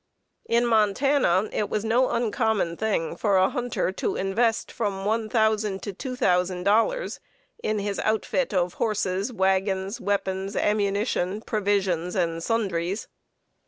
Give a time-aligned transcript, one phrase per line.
[0.47, 5.93] In Montana it was no uncommon thing for a hunter to invest from $1,000 to
[5.93, 7.19] $2,000
[7.61, 13.09] in his "outfit" of horses, wagons, weapons, ammunition, provisions, and sundries.